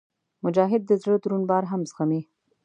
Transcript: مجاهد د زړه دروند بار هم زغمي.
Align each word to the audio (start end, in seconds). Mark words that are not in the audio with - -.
مجاهد 0.43 0.81
د 0.87 0.91
زړه 1.01 1.15
دروند 1.23 1.45
بار 1.51 1.63
هم 1.71 1.81
زغمي. 1.89 2.21